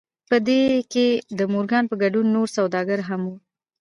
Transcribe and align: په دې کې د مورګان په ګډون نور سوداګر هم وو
په 0.29 0.37
دې 0.47 0.61
کې 0.91 1.07
د 1.37 1.39
مورګان 1.53 1.83
په 1.87 1.95
ګډون 2.03 2.25
نور 2.35 2.47
سوداګر 2.57 2.99
هم 3.09 3.21
وو 3.27 3.35